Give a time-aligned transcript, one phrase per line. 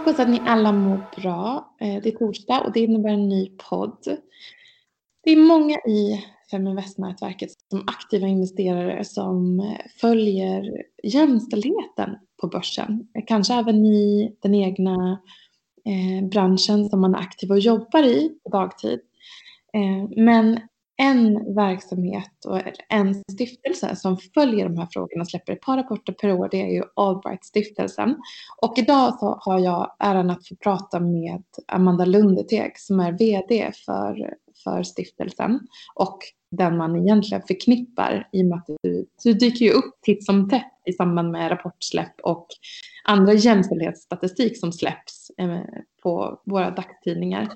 [0.00, 1.74] Hoppas att ni alla mår bra.
[1.80, 4.18] Eh, det är torsdag och det innebär en ny podd.
[5.24, 13.08] Det är många i Feminvestnätverket som aktiva investerare som eh, följer jämställdheten på börsen.
[13.26, 15.20] Kanske även i den egna
[15.84, 19.00] eh, branschen som man är aktiv och jobbar i på dagtid.
[20.16, 20.60] Men
[21.00, 26.12] en verksamhet och en stiftelse som följer de här frågorna och släpper ett par rapporter
[26.12, 26.48] per år.
[26.50, 28.16] Det är ju Albright-stiftelsen.
[28.62, 33.72] Och idag så har jag äran att få prata med Amanda Lundeteg som är VD
[33.86, 35.60] för, för stiftelsen
[35.94, 36.18] och
[36.50, 40.48] den man egentligen förknippar i och med att du, du dyker ju upp titt som
[40.48, 42.46] tätt i samband med rapportsläpp och
[43.04, 45.60] andra jämställdhetsstatistik som släpps eh,
[46.02, 47.48] på våra dagstidningar.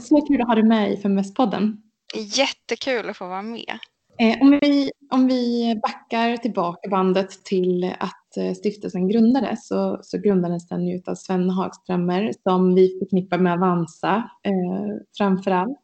[0.00, 1.82] Så kul att ha dig med i Feminvest-podden.
[2.14, 3.78] Jättekul att få vara med.
[4.18, 10.18] Eh, om, vi, om vi backar tillbaka bandet till att eh, stiftelsen grundades så, så
[10.18, 15.78] grundades den ju av Sven Hagströmer som vi förknippar med Avanza eh, framför allt.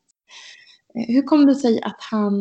[0.95, 2.35] Eh, hur kom det sig att han,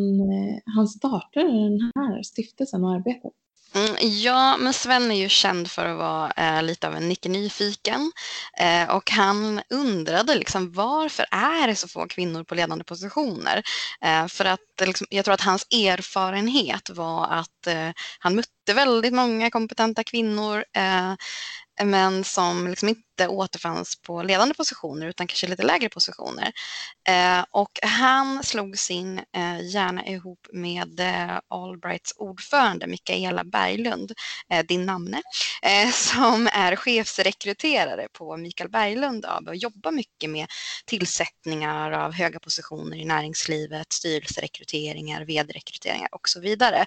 [0.76, 3.32] han startade den här stiftelsen och arbetet?
[3.76, 7.30] Mm, ja, men Sven är ju känd för att vara eh, lite av en Nicke
[7.30, 8.12] Nyfiken
[8.58, 13.64] eh, och han undrade liksom varför är det så få kvinnor på ledande positioner?
[14.02, 19.14] Eh, för att liksom, jag tror att hans erfarenhet var att eh, han mötte väldigt
[19.14, 21.14] många kompetenta kvinnor eh,
[21.86, 26.52] men som liksom inte återfanns på ledande positioner utan kanske lite lägre positioner.
[27.08, 34.12] Eh, och han slog sin eh, hjärna ihop med eh, Allbrights ordförande Mikaela Berglund,
[34.50, 35.22] eh, din namne,
[35.62, 40.48] eh, som är chefsrekryterare på Mikael Berglund AB och jobbar mycket med
[40.86, 46.86] tillsättningar av höga positioner i näringslivet, styrelserekryteringar, vd-rekryteringar och så vidare.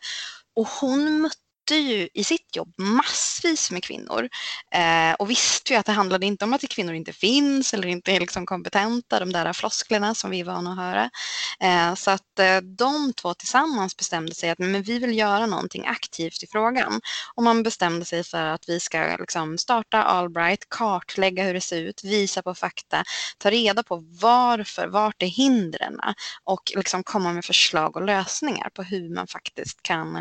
[0.56, 4.28] Och hon mötte mötte ju i sitt jobb massvis med kvinnor
[4.75, 8.12] eh, och visste ju att det handlade inte om att kvinnor inte finns eller inte
[8.12, 11.10] är liksom kompetenta, de där flosklerna som vi är vana att höra.
[11.60, 15.86] Eh, så att eh, de två tillsammans bestämde sig att men vi vill göra någonting
[15.86, 17.00] aktivt i frågan
[17.34, 21.82] och man bestämde sig för att vi ska liksom starta Allbright, kartlägga hur det ser
[21.82, 23.04] ut, visa på fakta,
[23.38, 25.98] ta reda på varför, vart är hindren
[26.44, 30.16] och liksom komma med förslag och lösningar på hur man faktiskt kan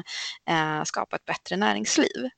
[0.50, 2.30] eh, skapa ett bättre näringsliv.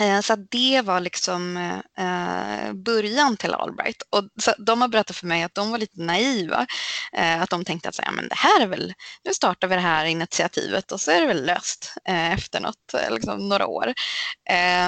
[0.00, 1.56] Eh, så det var liksom
[1.98, 4.02] eh, början till Allbright.
[4.10, 4.24] Och
[4.58, 6.66] de har berättat för mig att de var lite naiva.
[7.12, 8.94] Eh, att de tänkte att ja, men det här är väl,
[9.24, 13.48] nu startar vi det här initiativet och så är det väl löst efter något, liksom
[13.48, 13.94] några år.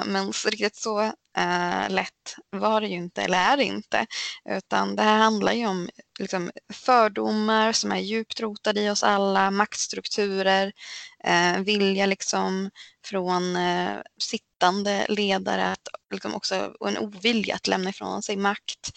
[0.07, 1.13] Men riktigt så
[1.89, 4.07] lätt var det ju inte, eller är det inte.
[4.51, 5.89] Utan det här handlar ju om
[6.19, 10.73] liksom, fördomar som är djupt rotade i oss alla, maktstrukturer,
[11.65, 12.71] vilja liksom
[13.05, 13.97] från eh,
[14.57, 18.91] sittande ledare att, liksom också, och en ovilja att lämna ifrån sig makt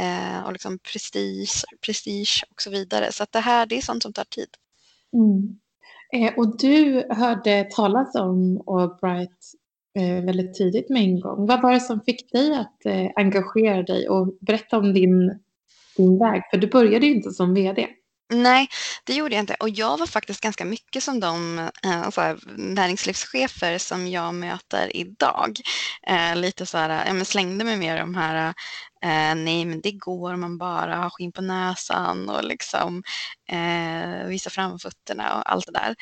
[0.00, 3.12] eh, och liksom prestige, prestige och så vidare.
[3.12, 4.48] Så att det här det är sånt som tar tid.
[5.12, 5.58] Mm.
[6.12, 9.38] Eh, och du hörde talas om Albright
[9.98, 11.46] eh, väldigt tidigt med en gång.
[11.46, 15.40] Vad var det som fick dig att eh, engagera dig och berätta om din,
[15.96, 16.42] din väg?
[16.50, 17.88] För du började ju inte som vd.
[18.32, 18.68] Nej,
[19.04, 19.54] det gjorde jag inte.
[19.60, 24.96] Och jag var faktiskt ganska mycket som de eh, så här, näringslivschefer som jag möter
[24.96, 25.58] idag.
[26.06, 28.54] Eh, lite så här, jag slängde mig med de här
[29.04, 33.02] eh, nej men det går om man bara har skinn på näsan och liksom
[33.48, 35.94] eh, visa framfötterna och allt det där.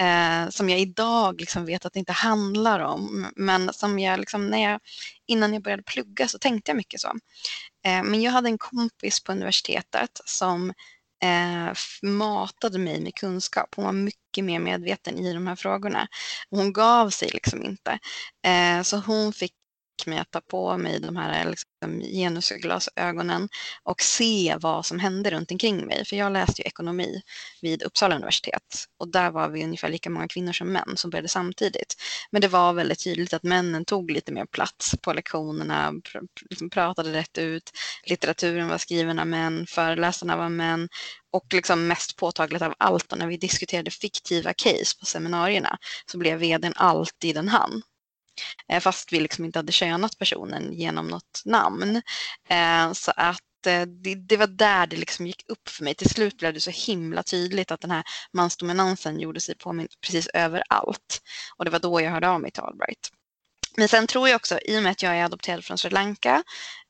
[0.00, 3.30] Eh, som jag idag liksom vet att det inte handlar om.
[3.36, 4.80] Men som jag, liksom, när jag
[5.26, 7.08] innan jag började plugga så tänkte jag mycket så.
[7.86, 10.72] Eh, men jag hade en kompis på universitetet som
[11.22, 11.72] eh,
[12.02, 13.74] matade mig med kunskap.
[13.76, 16.08] Hon var mycket mer medveten i de här frågorna.
[16.50, 17.98] Hon gav sig liksom inte.
[18.46, 19.52] Eh, så hon fick
[20.06, 23.48] mig att ta på mig de här liksom, genusglasögonen
[23.82, 26.04] och se vad som hände runt omkring mig.
[26.04, 27.22] För jag läste ju ekonomi
[27.60, 31.28] vid Uppsala universitet och där var vi ungefär lika många kvinnor som män som började
[31.28, 31.94] samtidigt.
[32.30, 36.18] Men det var väldigt tydligt att männen tog lite mer plats på lektionerna, pr
[36.50, 37.70] liksom pratade rätt ut,
[38.06, 40.88] litteraturen var skriven av män, föreläsarna var män
[41.32, 46.38] och liksom mest påtagligt av allt när vi diskuterade fiktiva case på seminarierna så blev
[46.38, 47.82] vdn alltid en han.
[48.68, 52.02] Eh, fast vi liksom inte hade könat personen genom något namn.
[52.48, 55.94] Eh, så att eh, det, det, var där det liksom gick upp för mig.
[55.94, 60.26] Till slut blev det så himla tydligt att den här mansdominansen gjorde sig påmind precis
[60.26, 61.22] överallt.
[61.56, 63.10] Och det var då jag hörde av mig till Albright.
[63.76, 66.42] Men sen tror jag också, i och med att jag är adopterad från Sri Lanka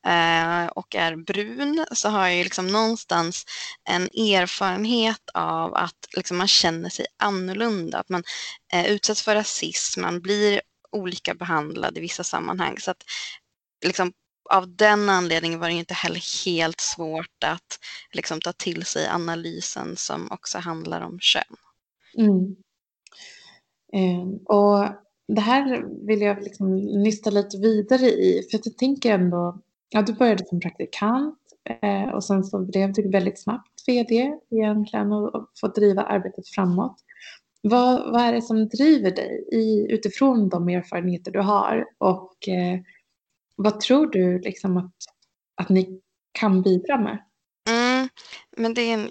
[0.07, 3.45] eh, och är brun, så har jag liksom någonstans
[3.89, 8.23] en erfarenhet av att liksom man känner sig annorlunda, att man
[8.73, 10.61] eh, utsätts för rasism, man blir
[10.93, 12.77] olika behandlad i vissa sammanhang.
[12.77, 13.03] Så att
[13.85, 14.13] liksom,
[14.49, 17.79] av den anledningen var det inte heller helt svårt att
[18.13, 21.43] liksom, ta till sig analysen som också handlar om kön.
[22.17, 22.55] Mm.
[23.93, 24.87] Eh, och
[25.27, 30.13] det här vill jag liksom nysta lite vidare i, för jag tänker ändå, ja du
[30.13, 31.39] började som praktikant
[31.81, 36.47] eh, och sen så blev du väldigt snabbt vd egentligen och, och fått driva arbetet
[36.47, 37.02] framåt.
[37.67, 42.79] Vad, vad är det som driver dig i, utifrån de erfarenheter du har och eh,
[43.55, 44.93] vad tror du liksom att,
[45.61, 46.01] att ni
[46.31, 47.23] kan bidra med?
[47.69, 48.09] Mm,
[48.57, 49.09] men det är en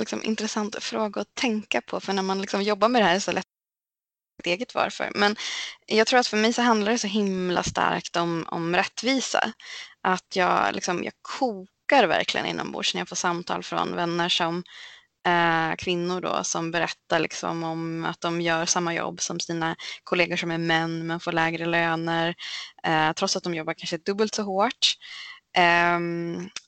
[0.00, 3.14] liksom, intressant fråga att tänka på för när man liksom jobbar med det här är
[3.14, 3.46] det så lätt
[4.44, 5.12] eget varför.
[5.14, 5.36] Men
[5.86, 9.52] jag tror att för mig så handlar det så himla starkt om, om rättvisa.
[10.00, 14.62] Att jag, liksom, jag kokar verkligen inombords när jag får samtal från vänner som
[15.26, 20.36] eh, kvinnor då som berättar liksom om att de gör samma jobb som sina kollegor
[20.36, 22.34] som är män men får lägre löner
[22.86, 24.94] eh, trots att de jobbar kanske dubbelt så hårt.
[25.56, 25.98] Eh,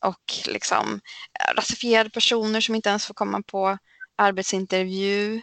[0.09, 1.01] och liksom
[1.41, 3.79] eh, rasifierade personer som inte ens får komma på
[4.17, 5.43] arbetsintervju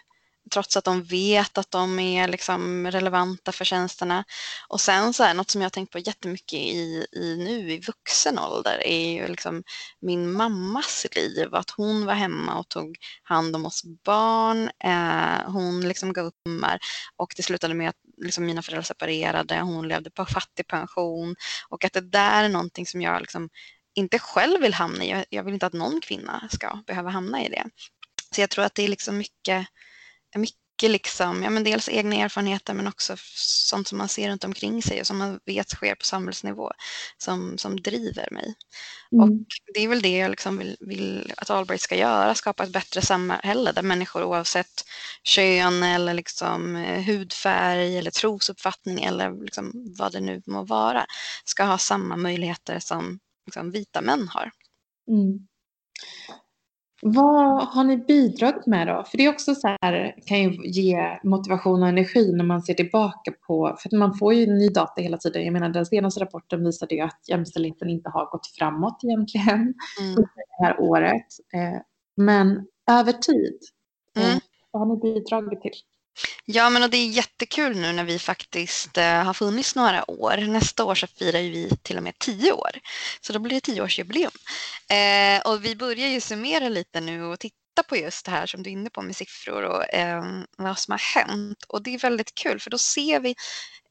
[0.51, 4.23] trots att de vet att de är liksom relevanta för tjänsterna.
[4.67, 7.79] Och sen så här, något som jag har tänkt på jättemycket i, i nu i
[7.79, 9.63] vuxen ålder är ju liksom
[10.01, 14.69] min mammas liv, att hon var hemma och tog hand om oss barn.
[14.83, 16.35] Eh, hon liksom gav upp
[17.17, 21.35] och det slutade med att liksom mina föräldrar separerade, hon levde på fattigpension
[21.69, 23.49] och att det där är någonting som jag liksom
[23.95, 25.25] inte själv vill hamna i.
[25.29, 27.65] Jag vill inte att någon kvinna ska behöva hamna i det.
[28.35, 29.67] Så jag tror att det är liksom mycket
[30.39, 34.83] mycket liksom, ja men dels egna erfarenheter men också sånt som man ser runt omkring
[34.83, 36.71] sig och som man vet sker på samhällsnivå
[37.17, 38.55] som, som driver mig.
[39.11, 39.23] Mm.
[39.23, 42.73] Och det är väl det jag liksom vill, vill att Albright ska göra, skapa ett
[42.73, 44.85] bättre samhälle där människor oavsett
[45.23, 51.05] kön eller liksom eh, hudfärg eller trosuppfattning eller liksom vad det nu må vara
[51.45, 54.51] ska ha samma möjligheter som liksom vita män har.
[55.07, 55.47] Mm.
[57.01, 59.03] Vad har ni bidragit med då?
[59.07, 62.73] För det är också så här, kan ju ge motivation och energi när man ser
[62.73, 65.43] tillbaka på, för att man får ju ny data hela tiden.
[65.43, 70.15] Jag menar den senaste rapporten visade ju att jämställdheten inte har gått framåt egentligen mm.
[70.15, 71.25] det här året.
[71.53, 71.81] Eh,
[72.17, 73.59] men över tid,
[74.17, 74.39] eh, mm.
[74.71, 75.71] vad har ni bidragit till?
[76.45, 80.37] Ja, men och det är jättekul nu när vi faktiskt eh, har funnits några år.
[80.37, 82.71] Nästa år så firar ju vi till och med tio år,
[83.21, 84.31] så då blir det tioårsjubileum.
[84.89, 87.55] Eh, och vi börjar ju summera lite nu och titta
[87.87, 90.23] på just det här som du är inne på med siffror och eh,
[90.57, 91.63] vad som har hänt.
[91.67, 93.35] Och det är väldigt kul för då ser vi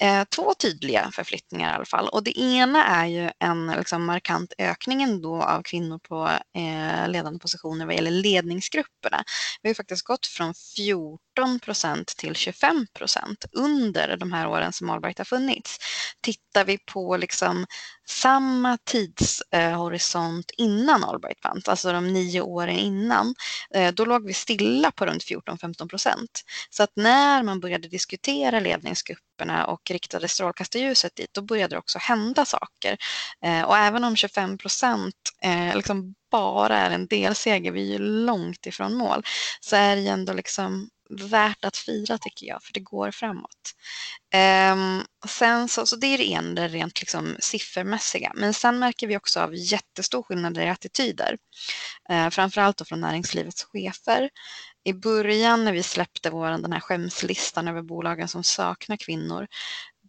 [0.01, 2.09] eh, två tydliga förflyttningar i alla fall.
[2.09, 7.39] Och det ena är ju en liksom, markant ökning ändå av kvinnor på eh, ledande
[7.39, 9.25] positioner vad gäller ledningsgrupperna.
[9.63, 14.91] Vi har faktiskt gått från 14 procent till 25 procent under de här åren som
[14.91, 15.79] Allbright har funnits.
[16.23, 17.67] Tittar vi på liksom
[18.11, 23.35] samma tidshorisont innan Allbright fanns, alltså de nio åren innan,
[23.75, 26.43] eh, då låg vi stilla på runt 14-15 procent.
[26.71, 31.99] Så att när man började diskutera ledningsgrupperna och riktade strålkastarljuset dit, då började det också
[31.99, 32.97] hända saker.
[33.45, 37.99] Eh, och även om 25 procent eh, liksom bara är en delseger, vi är ju
[37.99, 39.23] långt ifrån mål,
[39.61, 43.75] så är det ju ändå liksom värt att fira tycker jag, för det går framåt.
[44.73, 48.33] Um, sen så, så det är det ena, det rent liksom siffermässiga.
[48.35, 51.37] Men sen märker vi också av jättestor skillnad i attityder.
[52.13, 54.31] Uh, framförallt då från näringslivets chefer.
[54.85, 59.47] I början när vi släppte vår, den här skämslistan över bolagen som saknar kvinnor,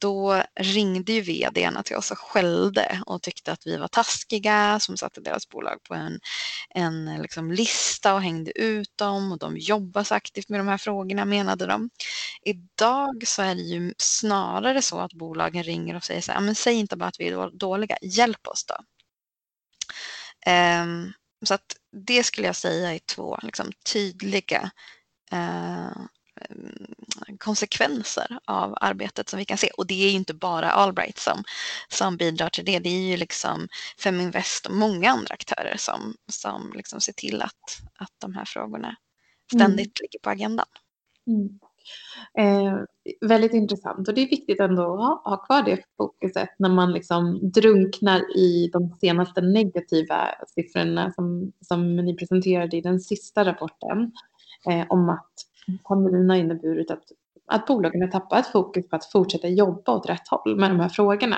[0.02, 4.98] då ringde ju vdarna till oss och skällde och tyckte att vi var taskiga som
[4.98, 6.20] satte deras bolag på en,
[6.70, 10.78] en liksom lista och hängde ut dem och de jobbar så aktivt med de här
[10.78, 11.90] frågorna menade de.
[12.42, 16.56] Idag så är det ju snarare så att bolagen ringer och säger så här, men
[16.56, 18.76] säg inte bara att vi är dåliga, hjälp oss då.
[20.52, 21.14] Um,
[21.46, 21.76] så att
[22.08, 24.72] det skulle jag säga är två liksom, tydliga
[25.34, 26.06] uh,
[27.38, 29.70] konsekvenser av arbetet som vi kan se.
[29.78, 31.44] Och det är ju inte bara Albright som,
[31.90, 32.80] som bidrar till det.
[32.80, 33.68] Det är ju liksom
[34.04, 38.96] Feminvest och många andra aktörer som, som liksom ser till att, att de här frågorna
[39.54, 40.02] ständigt mm.
[40.02, 40.68] ligger på agendan.
[41.28, 41.60] Mm.
[42.38, 42.78] Eh,
[43.22, 46.94] väldigt intressant och det är viktigt ändå att ha, ha kvar det fokuset när man
[46.94, 54.12] liksom drunknar i de senaste negativa siffrorna som, som ni presenterade i den sista rapporten
[54.70, 55.34] eh, om att
[55.84, 57.04] pandemin har inneburit att,
[57.48, 60.90] att bolagen har tappat fokus på att fortsätta jobba åt rätt håll med de här
[60.90, 61.38] frågorna.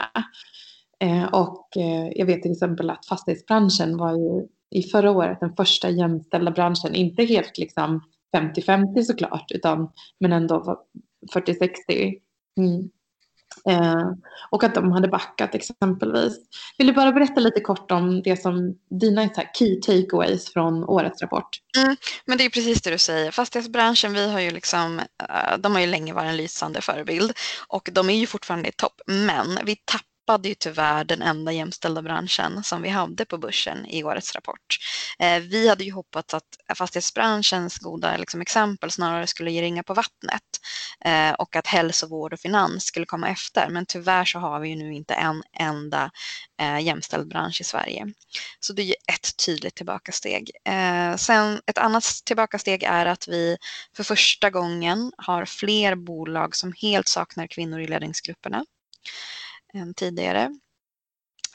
[0.99, 5.55] Eh, och eh, jag vet till exempel att fastighetsbranschen var ju i förra året den
[5.55, 8.01] första jämställda branschen, inte helt liksom
[8.37, 10.83] 50-50 såklart, utan men ändå
[11.33, 12.19] 40-60.
[12.57, 12.89] Mm.
[13.69, 14.11] Eh,
[14.49, 16.33] och att de hade backat exempelvis.
[16.77, 21.59] Vill du bara berätta lite kort om det som dina key takeaways från årets rapport?
[21.77, 21.95] Mm,
[22.25, 23.31] men det är precis det du säger.
[23.31, 27.31] Fastighetsbranschen, vi har ju liksom, eh, de har ju länge varit en lysande förebild
[27.67, 29.01] och de är ju fortfarande i topp.
[29.07, 33.85] Men vi tappar tappade ju tyvärr den enda jämställda branschen som vi hade på börsen
[33.85, 34.77] i årets rapport.
[35.19, 39.93] Eh, vi hade ju hoppats att fastighetsbranschens goda liksom, exempel snarare skulle ge ringa på
[39.93, 40.43] vattnet
[41.05, 43.69] eh, och att hälsovård och finans skulle komma efter.
[43.69, 46.11] Men tyvärr så har vi ju nu inte en enda
[46.61, 48.13] eh, jämställd bransch i Sverige.
[48.59, 50.51] Så det är ju ett tydligt tillbakasteg.
[50.65, 53.57] Eh, sen ett annat tillbakasteg är att vi
[53.95, 58.65] för första gången har fler bolag som helt saknar kvinnor i ledningsgrupperna
[59.73, 60.49] än tidigare.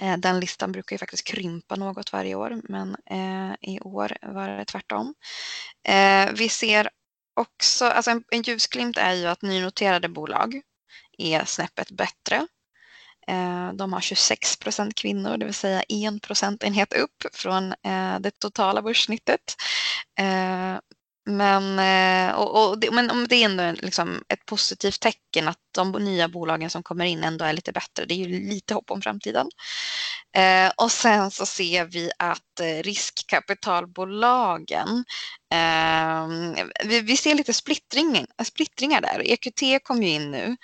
[0.01, 4.49] Eh, den listan brukar ju faktiskt krympa något varje år, men eh, i år var
[4.49, 5.15] det tvärtom.
[5.89, 6.91] Eh, vi ser
[7.35, 10.61] också, alltså en, en ljusglimt är ju att nynoterade bolag
[11.19, 12.47] är snäppet bättre.
[13.29, 18.39] Eh, de har 26 procent kvinnor, det vill säga en procentenhet upp från eh, det
[18.39, 19.57] totala börssnittet.
[20.19, 20.77] Eh,
[21.29, 25.93] men, eh, och, och det, men det är ändå liksom ett positivt tecken att de
[25.93, 28.05] nya bolagen som kommer in ändå är lite bättre.
[28.05, 29.49] Det är ju lite hopp om framtiden.
[30.37, 35.05] Eh, och sen så ser vi att eh, riskkapitalbolagen,
[35.55, 36.29] eh,
[36.85, 39.23] vi, vi, ser lite splittring, splittringar där.
[39.25, 40.57] EQT kom ju in nu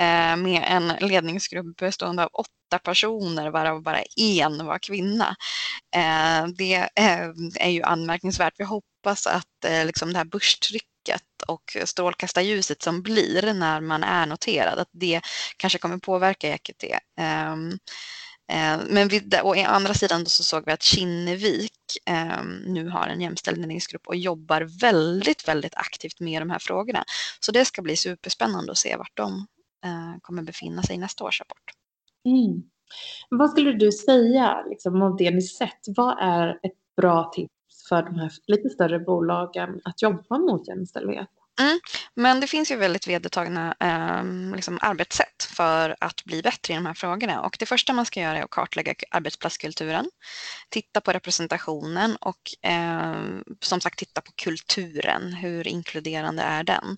[0.00, 5.36] eh, med en ledningsgrupp bestående av åtta personer varav bara en var kvinna.
[5.96, 7.28] Eh, det eh,
[7.60, 8.54] är ju anmärkningsvärt.
[8.58, 14.26] Vi hoppas att eh, liksom det här börstrycket och strålkastarljuset som blir när man är
[14.26, 15.20] noterad, att det
[15.56, 16.84] kanske kommer påverka EQT.
[17.20, 17.70] Ehm,
[18.52, 21.72] eh, men vi, å andra sidan så såg vi att Kinnevik
[22.06, 27.04] eh, nu har en jämställdhetsgrupp och jobbar väldigt, väldigt aktivt med de här frågorna.
[27.40, 29.46] Så det ska bli superspännande att se vart de
[29.84, 31.70] eh, kommer befinna sig i nästa års rapport.
[32.24, 32.62] Mm.
[33.30, 35.80] Vad skulle du säga liksom, av det ni sett?
[35.86, 37.53] Vad är ett bra tips
[37.88, 41.28] för de här lite större bolagen att jobba mot jämställdhet?
[41.60, 41.80] Mm.
[42.14, 46.86] Men det finns ju väldigt vedertagna eh, liksom arbetssätt för att bli bättre i de
[46.86, 47.40] här frågorna.
[47.42, 50.10] Och det första man ska göra är att kartlägga arbetsplatskulturen,
[50.68, 53.14] titta på representationen och eh,
[53.60, 55.32] som sagt titta på kulturen.
[55.32, 56.96] Hur inkluderande är den?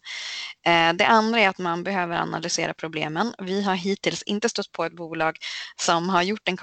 [0.67, 3.35] Eh, det andra är att man behöver analysera problemen.
[3.39, 5.37] Vi har hittills inte stött på ett bolag
[5.77, 6.57] som har gjort en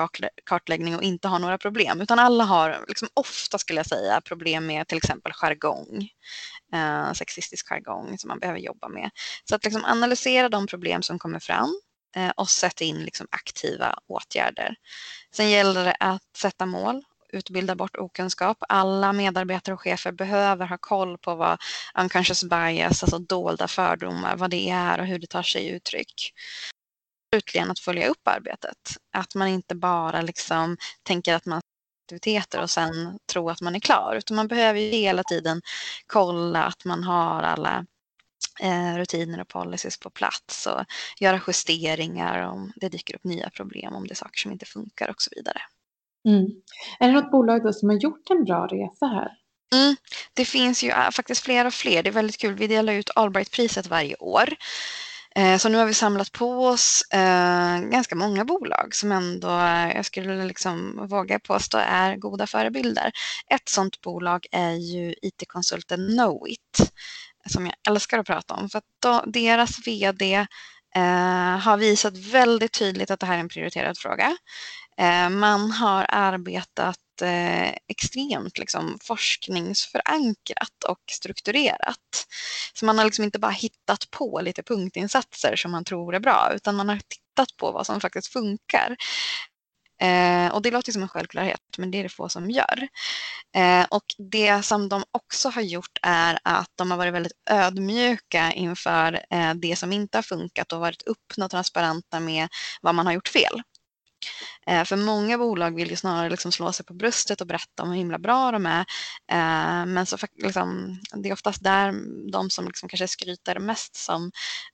[0.45, 4.65] kartläggning och inte har några problem, utan alla har, liksom ofta skulle jag säga, problem
[4.65, 6.09] med till exempel jargong
[6.73, 9.09] eh, sexistisk jargong som man behöver jobba med.
[9.49, 11.79] Så att liksom analysera de problem som kommer fram
[12.15, 14.75] eh, och sätta in liksom aktiva åtgärder.
[15.31, 17.03] Sen gäller det att sätta mål
[17.33, 18.57] utbilda bort okunskap.
[18.69, 21.61] Alla medarbetare och chefer behöver ha koll på vad
[21.99, 26.33] unconscious bias, alltså dolda fördomar, vad det är och hur det tar sig uttryck.
[27.33, 28.97] Slutligen att följa upp arbetet.
[29.13, 31.61] Att man inte bara liksom tänker att man
[32.03, 34.15] aktiviteter och sen tro att man är klar.
[34.17, 35.61] Utan man behöver ju hela tiden
[36.07, 37.85] kolla att man har alla
[38.61, 40.85] eh, rutiner och policies på plats och
[41.19, 45.09] göra justeringar om det dyker upp nya problem, om det är saker som inte funkar
[45.09, 45.61] och så vidare.
[46.27, 46.47] Mm.
[46.99, 49.31] Är det något bolag då som har gjort en bra resa här?
[49.73, 49.95] Mm,
[50.33, 52.03] det finns ju äh, faktiskt fler och fler.
[52.03, 52.55] Det är väldigt kul.
[52.55, 54.49] Vi delar ut Allbright-priset varje år.
[55.35, 59.95] Eh, så nu har vi samlat på oss eh, ganska många bolag som ändå, eh,
[59.95, 63.11] jag skulle liksom våga påstå, är goda förebilder.
[63.49, 66.91] Ett sådant bolag är ju IT-konsulten Knowit
[67.49, 68.69] som jag älskar att prata om.
[68.69, 70.35] För att då, deras vd
[70.95, 74.37] eh, har visat väldigt tydligt att det här är en prioriterad fråga.
[74.97, 82.27] Eh, man har arbetat eh, extremt liksom, forskningsförankrat och strukturerat.
[82.73, 86.51] Så man har liksom inte bara hittat på lite punktinsatser som man tror är bra,
[86.55, 88.95] utan man har tittat på vad som faktiskt funkar.
[90.01, 92.87] Eh, och det låter som en självklarhet, men det är det få som gör.
[93.55, 98.51] Eh, och det som de också har gjort är att de har varit väldigt ödmjuka
[98.51, 102.47] inför eh, det som inte har funkat och varit öppna och transparenta med
[102.81, 103.61] vad man har gjort fel.
[104.67, 107.89] Eh, för många bolag vill ju snarare liksom slå sig på bröstet och berätta om
[107.89, 108.85] hur himla bra de är.
[109.31, 111.93] Eh, men så liksom, det är oftast där
[112.31, 114.31] de som liksom kanske skryter mest som,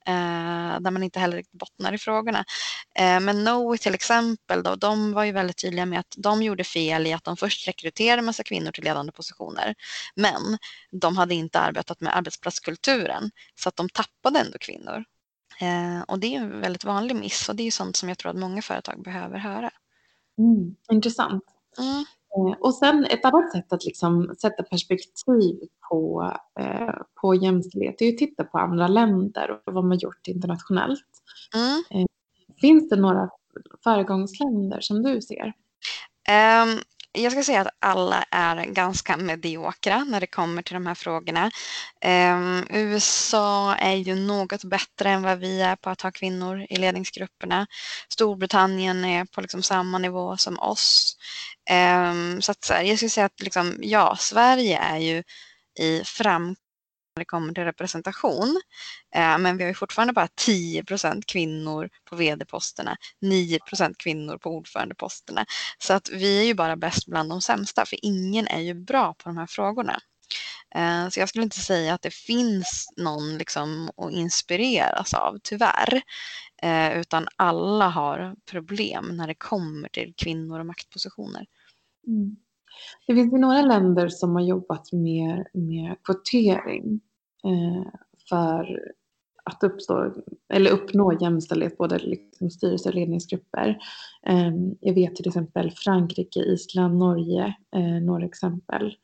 [0.07, 2.45] eh, där man inte heller bottnar i frågorna.
[2.99, 6.63] Eh, men Noe till exempel, då, de var ju väldigt tydliga med att de gjorde
[6.63, 9.75] fel i att de först rekryterade massa kvinnor till ledande positioner.
[10.15, 10.57] Men
[10.91, 15.03] de hade inte arbetat med arbetsplatskulturen så att de tappade ändå kvinnor.
[15.61, 18.29] Eh, och det är en väldigt vanlig miss och det är sånt som jag tror
[18.31, 19.71] att många företag behöver höra.
[20.37, 21.43] Mm, intressant.
[21.79, 22.05] Mm.
[22.37, 28.09] Eh, och sen ett annat sätt att liksom sätta perspektiv på, eh, på jämställdhet är
[28.09, 31.05] att titta på andra länder och vad man gjort internationellt.
[31.55, 31.83] Mm.
[31.89, 32.05] Eh,
[32.61, 33.29] finns det några
[33.83, 35.53] föregångsländer som du ser?
[36.29, 36.79] Um,
[37.19, 41.51] jag ska säga att alla är ganska mediokra när det kommer till de här frågorna.
[42.01, 46.75] Eh, USA är ju något bättre än vad vi är på att ha kvinnor i
[46.75, 47.67] ledningsgrupperna.
[48.09, 51.17] Storbritannien är på liksom samma nivå som oss.
[51.69, 55.23] Eh, så att, jag skulle säga att liksom, ja, Sverige är ju
[55.79, 56.59] i framkant
[57.19, 58.61] det kommer till representation.
[59.15, 65.45] Eh, men vi har ju fortfarande bara 10% kvinnor på vd-posterna, 9% kvinnor på ordförandeposterna.
[65.77, 69.13] Så att vi är ju bara bäst bland de sämsta, för ingen är ju bra
[69.13, 69.99] på de här frågorna.
[70.75, 76.01] Eh, så jag skulle inte säga att det finns någon liksom att inspireras av, tyvärr.
[76.61, 81.45] Eh, utan alla har problem när det kommer till kvinnor och maktpositioner.
[82.07, 82.35] Mm.
[83.07, 87.01] Det finns ju några länder som har jobbat mer med kvotering
[87.43, 87.91] Eh,
[88.29, 88.79] för
[89.43, 90.13] att uppstå,
[90.53, 93.77] eller uppnå jämställdhet både liksom styrelse och ledningsgrupper.
[94.25, 98.95] Eh, jag vet till exempel Frankrike, Island, Norge, eh, några exempel.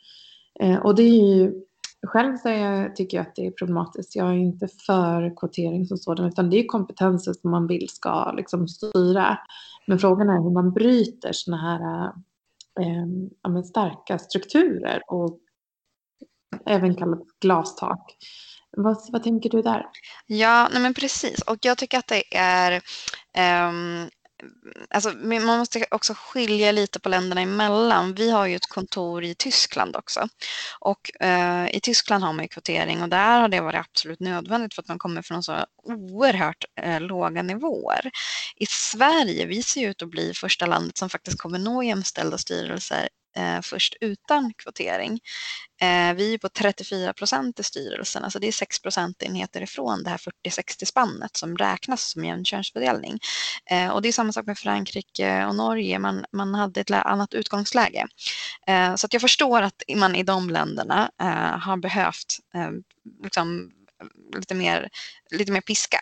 [0.60, 1.62] Eh, och det är ju,
[2.08, 4.15] själv så jag, tycker jag att det är problematiskt.
[4.15, 8.32] Jag är inte för kvotering som sådan, utan det är kompetenser som man vill ska
[8.32, 9.38] liksom styra.
[9.88, 12.06] Men frågan är hur man bryter sådana här
[12.80, 15.39] eh, starka strukturer och
[16.65, 18.17] även kallat glastak.
[18.77, 19.85] Vad, vad tänker du där?
[20.25, 21.41] Ja, nej men precis.
[21.41, 22.81] Och jag tycker att det är
[23.69, 24.09] um,
[24.89, 28.13] Alltså, man måste också skilja lite på länderna emellan.
[28.13, 30.27] Vi har ju ett kontor i Tyskland också.
[30.79, 34.74] Och eh, i Tyskland har man ju kvotering och där har det varit absolut nödvändigt
[34.74, 38.12] för att man kommer från så oerhört eh, låga nivåer.
[38.55, 43.09] I Sverige, vi ser ut att bli första landet som faktiskt kommer nå jämställda styrelser
[43.36, 45.20] eh, först utan kvotering.
[45.81, 50.09] Eh, vi är på 34 procent i styrelsen, alltså det är 6 procentenheter ifrån det
[50.09, 53.20] här 40-60 spannet som räknas som jämn könsfördelning.
[53.72, 57.33] Eh, och det är samma sak med Frankrike och Norge, man, man hade ett annat
[57.33, 58.07] utgångsläge.
[58.68, 62.72] Eh, så att jag förstår att man i de länderna eh, har behövt eh,
[63.24, 63.72] liksom,
[64.36, 64.90] lite, mer,
[65.31, 66.01] lite mer piska.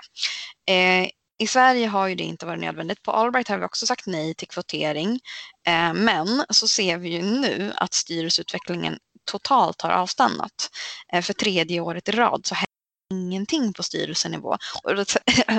[0.68, 1.10] Eh,
[1.44, 3.04] i Sverige har ju det inte varit nödvändigt.
[3.04, 5.20] På Allbright har vi också sagt nej till kvotering.
[5.68, 8.98] Eh, men så ser vi ju nu att styrelseutvecklingen
[9.32, 10.70] totalt har avstannat.
[11.14, 12.68] Eh, för tredje året i rad så händer
[13.12, 14.58] ingenting på styrelsenivå.
[14.84, 14.96] Och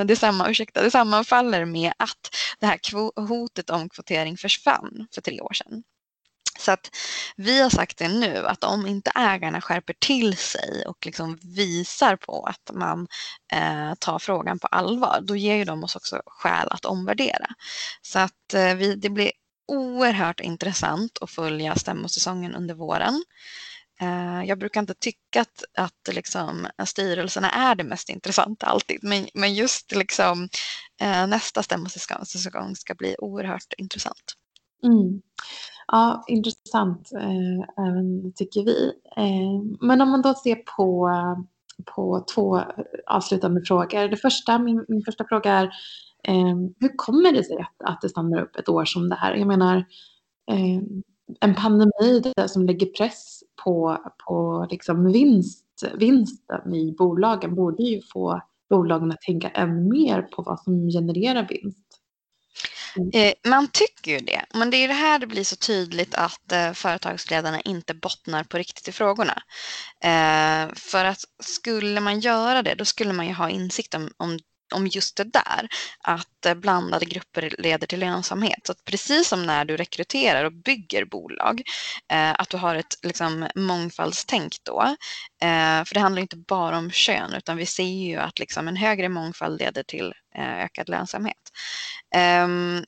[0.07, 2.79] det, samma, ursäkta, det sammanfaller med att det här
[3.29, 5.83] hotet om kvotering försvann för tre år sedan.
[6.59, 6.91] Så att
[7.37, 12.17] vi har sagt det nu att om inte ägarna skärper till sig och liksom visar
[12.17, 13.07] på att man
[13.53, 17.47] eh, tar frågan på allvar, då ger ju de oss också skäl att omvärdera.
[18.03, 19.33] Så att eh, vi, det blir
[19.69, 23.25] oerhört intressant att följa stämmosäsongen under våren.
[24.01, 29.29] Eh, jag brukar inte tycka att, att liksom, styrelserna är det mest intressanta alltid, men,
[29.35, 30.49] men just liksom,
[31.01, 34.35] eh, nästa stämmosäsong ska bli oerhört intressant.
[34.85, 35.23] Mm.
[35.87, 38.93] Ja, intressant eh, även tycker vi.
[39.17, 41.11] Eh, men om man då ser på,
[41.95, 42.61] på två
[43.07, 44.09] avslutande frågor.
[44.09, 45.65] Det första, min, min första fråga är
[46.29, 49.35] eh, hur kommer det sig att, att det stannar upp ett år som det här?
[49.35, 49.77] Jag menar
[50.51, 50.83] eh,
[51.41, 55.65] en pandemi som lägger press på, på liksom vinst,
[55.99, 61.49] vinsten i bolagen borde ju få bolagen att tänka ännu mer på vad som genererar
[61.49, 61.84] vinst.
[62.97, 63.11] Mm.
[63.15, 66.53] Eh, man tycker ju det, men det är det här det blir så tydligt att
[66.53, 69.43] eh, företagsledarna inte bottnar på riktigt i frågorna.
[70.05, 74.39] Eh, för att skulle man göra det, då skulle man ju ha insikt om, om
[74.75, 75.69] om just det där,
[76.01, 78.61] att eh, blandade grupper leder till lönsamhet.
[78.67, 81.63] Så att precis som när du rekryterar och bygger bolag,
[82.13, 84.83] eh, att du har ett liksom, mångfaldstänk då.
[85.43, 88.77] Eh, för det handlar inte bara om kön, utan vi ser ju att liksom, en
[88.77, 91.51] högre mångfald leder till eh, ökad lönsamhet.
[92.15, 92.85] Ehm,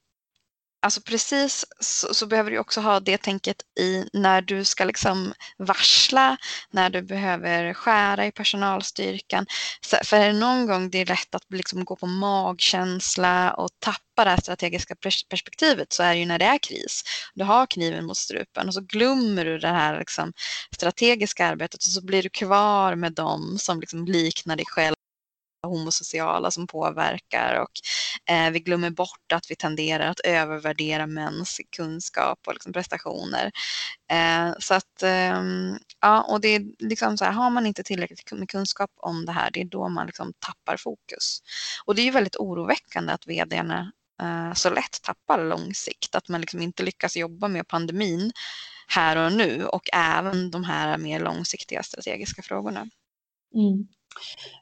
[0.87, 5.33] Alltså precis så, så, behöver du också ha det tänket i när du ska liksom
[5.59, 6.37] varsla,
[6.71, 9.47] när du behöver skära i personalstyrkan.
[9.81, 13.69] Så, för är det någon gång det är lätt att liksom gå på magkänsla och
[13.79, 14.95] tappa det här strategiska
[15.31, 17.03] perspektivet så är det ju när det är kris.
[17.35, 20.33] Du har kniven mot strupen och så glömmer du det här liksom
[20.75, 24.97] strategiska arbetet och så blir du kvar med dem som liksom liknar dig själv
[25.67, 27.71] homosociala som påverkar och
[28.35, 33.51] eh, vi glömmer bort att vi tenderar att övervärdera mäns kunskap och liksom prestationer.
[34.11, 35.43] Eh, så att, eh,
[36.01, 39.33] ja, och det är liksom så här, har man inte tillräckligt med kunskap om det
[39.33, 41.43] här, det är då man liksom tappar fokus.
[41.85, 46.41] Och det är ju väldigt oroväckande att vdarna eh, så lätt tappar långsikt, att man
[46.41, 48.33] liksom inte lyckas jobba med pandemin
[48.89, 52.81] här och nu och även de här mer långsiktiga strategiska frågorna.
[53.55, 53.89] Mm.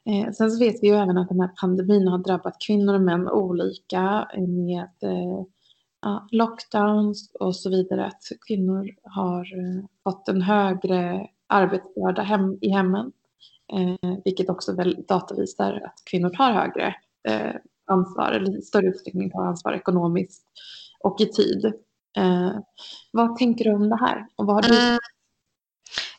[0.05, 3.01] Eh, sen så vet vi ju även att den här pandemin har drabbat kvinnor och
[3.01, 8.05] män olika eh, med eh, lockdowns och så vidare.
[8.05, 13.11] Att kvinnor har eh, fått en högre arbetsbörda hem, i hemmen.
[13.73, 16.95] Eh, vilket också väl data visar att kvinnor tar högre
[17.27, 17.55] eh,
[17.87, 20.43] ansvar eller i större utsträckning tar ansvar ekonomiskt
[20.99, 21.65] och i tid.
[22.17, 22.51] Eh,
[23.11, 24.27] vad tänker du om det här?
[24.35, 24.79] Och vad har du?
[24.79, 24.99] Mm.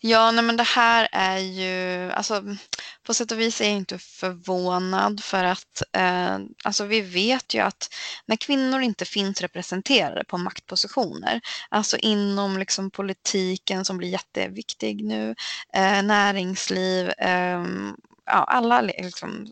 [0.01, 2.43] Ja, nej men det här är ju, alltså
[3.07, 7.61] på sätt och vis är jag inte förvånad för att eh, alltså vi vet ju
[7.61, 7.89] att
[8.27, 15.35] när kvinnor inte finns representerade på maktpositioner, alltså inom liksom politiken som blir jätteviktig nu,
[15.75, 17.65] eh, näringsliv, eh,
[18.27, 19.47] ja, alla liksom,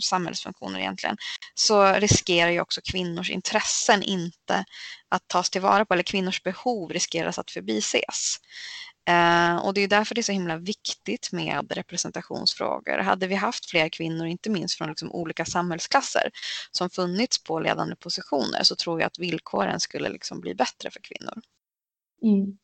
[0.00, 1.16] samhällsfunktioner egentligen,
[1.54, 4.64] så riskerar ju också kvinnors intressen inte
[5.08, 8.36] att tas tillvara på, eller kvinnors behov riskeras att förbises.
[9.08, 12.98] Eh, och det är därför det är så himla viktigt med representationsfrågor.
[12.98, 16.30] Hade vi haft fler kvinnor, inte minst från liksom olika samhällsklasser,
[16.70, 21.00] som funnits på ledande positioner så tror jag att villkoren skulle liksom bli bättre för
[21.00, 21.34] kvinnor.
[22.22, 22.58] Mm.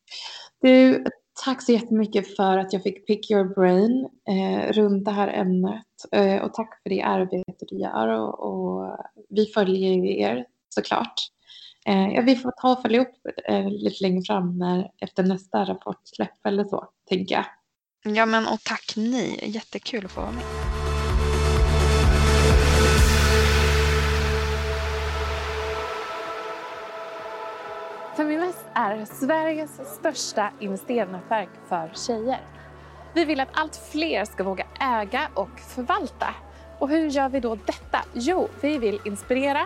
[0.61, 1.05] Du,
[1.45, 5.85] tack så jättemycket för att jag fick pick your brain eh, runt det här ämnet
[6.11, 8.97] eh, och tack för det arbete du gör och, och
[9.29, 11.29] vi följer er såklart.
[11.89, 13.15] Eh, ja, vi får ta och följa upp
[13.47, 17.45] eh, lite längre fram när, efter nästa rapportsläpp eller så, tänker jag.
[18.15, 19.39] Ja, men och tack ni.
[19.43, 20.43] Jättekul att få vara med.
[28.17, 32.39] Feminvest är Sveriges största investeringsnätverk för tjejer.
[33.13, 36.35] Vi vill att allt fler ska våga äga och förvalta.
[36.79, 37.99] Och hur gör vi då detta?
[38.13, 39.65] Jo, vi vill inspirera,